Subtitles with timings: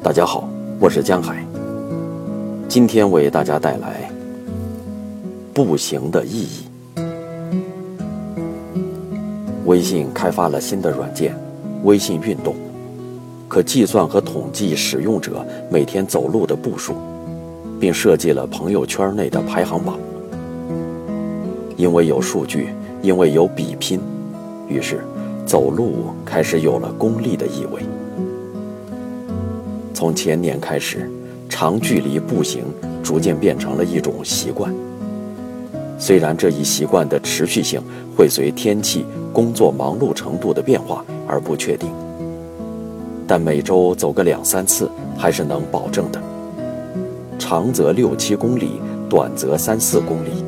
[0.00, 0.48] 大家好，
[0.78, 1.44] 我是江海。
[2.68, 4.08] 今天为大家带来
[5.52, 7.02] 步行的意义。
[9.66, 11.34] 微信开发了新的软件——
[11.82, 12.54] 微信运动，
[13.48, 16.94] 可计算和统计使用者每天走路的步数，
[17.80, 19.98] 并设计了朋友圈内的排行榜。
[21.76, 22.68] 因为有数据，
[23.02, 24.00] 因为有比拼，
[24.68, 25.00] 于是
[25.44, 27.82] 走路开始有了功利的意味。
[29.98, 31.10] 从前年开始，
[31.48, 32.62] 长距离步行
[33.02, 34.72] 逐渐变成了一种习惯。
[35.98, 37.82] 虽然这一习惯的持续性
[38.16, 41.90] 会随天气、工作忙碌程度的变化而不确定，
[43.26, 46.22] 但每周走个两三次还是能保证的。
[47.36, 48.80] 长则六七公里，
[49.10, 50.44] 短则三四公里。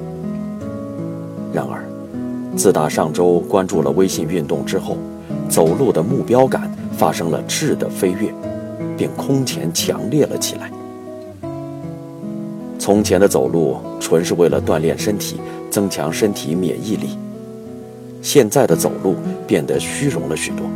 [1.52, 1.82] 然而，
[2.56, 4.96] 自打上周关注了微信运动之后，
[5.48, 8.32] 走路的目标感发生了质的飞跃。
[9.00, 10.70] 并空前强烈了起来。
[12.78, 17.16] 从前的走路纯是为了锻炼身体、增强身体免疫力，
[18.20, 20.66] 现在的走路变得虚荣了许多。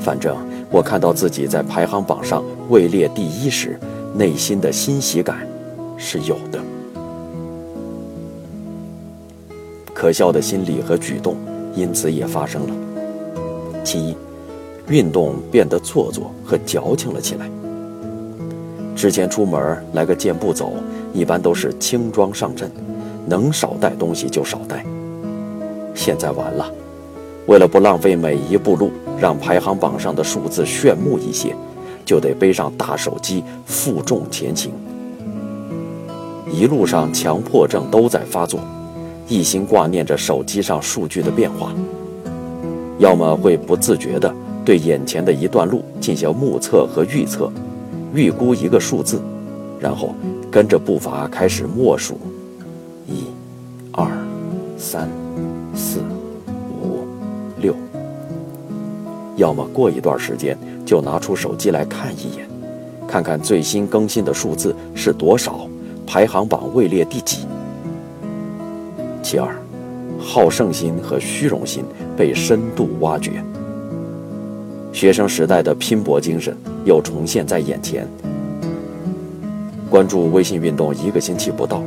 [0.00, 0.34] 反正
[0.70, 3.78] 我看到自己在排行榜上位列第一时，
[4.14, 5.46] 内心的欣喜感
[5.98, 6.58] 是有的。
[9.92, 11.36] 可笑的心理和举动
[11.74, 12.74] 因此也发生了。
[13.84, 14.16] 其一。
[14.88, 17.50] 运动变得做作和矫情了起来。
[18.94, 20.72] 之前出门来个健步走，
[21.12, 22.70] 一般都是轻装上阵，
[23.26, 24.84] 能少带东西就少带。
[25.94, 26.70] 现在完了，
[27.46, 31.54] 为了不浪费每一步路，让排行榜上的数字炫目一些，
[32.04, 34.70] 就得背上大手机负重前行。
[36.50, 38.60] 一路上强迫症都在发作，
[39.26, 41.72] 一心挂念着手机上数据的变化，
[42.98, 44.32] 要么会不自觉的。
[44.64, 47.52] 对眼前的一段路进行目测和预测，
[48.14, 49.20] 预估一个数字，
[49.78, 50.14] 然后
[50.50, 52.18] 跟着步伐开始默数，
[53.06, 53.24] 一、
[53.92, 54.08] 二、
[54.78, 55.08] 三、
[55.74, 56.00] 四、
[56.82, 57.06] 五、
[57.60, 57.74] 六。
[59.36, 60.56] 要么过一段时间
[60.86, 62.48] 就拿出手机来看一眼，
[63.06, 65.68] 看看最新更新的数字是多少，
[66.06, 67.46] 排行榜位列第几。
[69.22, 69.54] 其二，
[70.18, 71.84] 好胜心和虚荣心
[72.16, 73.44] 被深度挖掘。
[74.94, 78.08] 学生时代的拼搏精神又重现在眼前。
[79.90, 81.82] 关注微信运动一个星期不到，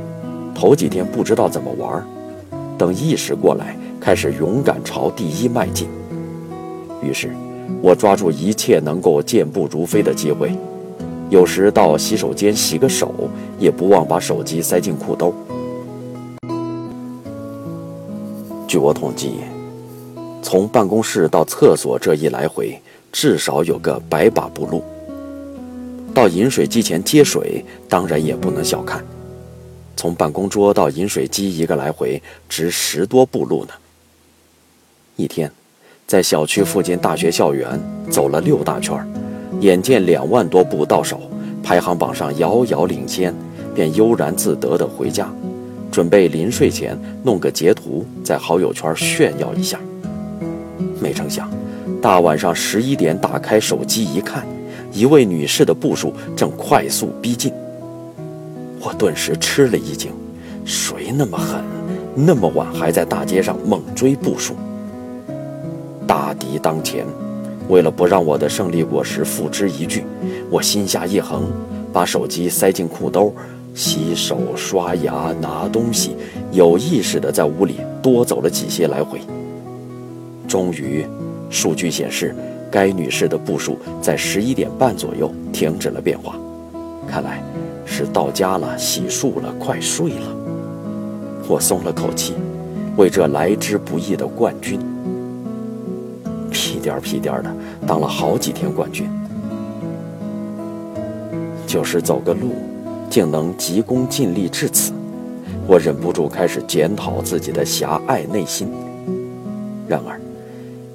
[0.54, 2.06] 头几天不知道怎么玩，
[2.78, 5.88] 等意识过来，开始勇敢朝第一迈进。
[7.02, 7.32] 于是，
[7.82, 10.52] 我抓住一切能够健步如飞的机会，
[11.30, 15.34] 有时到洗手间洗个手，也不忘把手机塞进裤兜。
[18.68, 19.36] 据我统计，
[20.42, 22.78] 从办公室到厕所这一来回。
[23.20, 24.84] 至少有个百把步路。
[26.14, 29.04] 到饮水机前接水，当然也不能小看。
[29.96, 33.72] 从办公桌到饮水机一个来回，值十多步路呢。
[35.16, 35.52] 一天，
[36.06, 38.96] 在小区附近大学校园走了六大圈
[39.62, 41.20] 眼见两万多步到手，
[41.64, 43.34] 排行榜上遥遥领先，
[43.74, 45.28] 便悠然自得地回家，
[45.92, 49.80] 准备临睡前弄个截图，在好友圈炫耀一下。
[51.02, 51.50] 没成想。
[52.02, 54.46] 大晚上十一点，打开手机一看，
[54.92, 57.52] 一位女士的步数正快速逼近。
[58.80, 60.12] 我顿时吃了一惊，
[60.64, 61.64] 谁那么狠，
[62.16, 64.54] 那么晚还在大街上猛追步数？
[66.06, 67.06] 大敌当前，
[67.68, 70.04] 为了不让我的胜利果实付之一炬，
[70.50, 71.44] 我心下一横，
[71.92, 73.34] 把手机塞进裤兜，
[73.74, 76.16] 洗手、刷牙、拿东西，
[76.52, 79.20] 有意识地在屋里多走了几些来回。
[80.48, 81.06] 终于。
[81.50, 82.36] 数据显示，
[82.70, 86.36] 该女士的步数在十一点半左右停止了变化，
[87.08, 87.42] 看来
[87.86, 90.36] 是到家了、洗漱了、快睡了。
[91.48, 92.34] 我松了口气，
[92.98, 94.78] 为这来之不易的冠军，
[96.52, 97.50] 屁颠儿屁颠儿的
[97.88, 99.10] 当了好几天冠军，
[101.66, 102.52] 就是走个路，
[103.10, 104.92] 竟能急功近利至此，
[105.66, 108.68] 我忍不住开始检讨自己的狭隘内心。
[109.88, 110.20] 然而。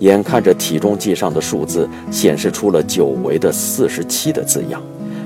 [0.02, 4.82] 眼看着体重计上的数字显示出了久违的四十七的字样，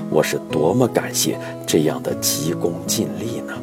[0.07, 1.35] 我是多么感谢
[1.65, 3.53] 这样的急功近利呢？